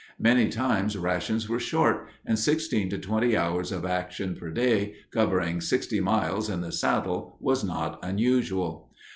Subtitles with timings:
[0.17, 5.61] Many times rations were short, and sixteen to twenty hours of action per day, covering
[5.61, 8.89] sixty miles in the saddle was not unusual.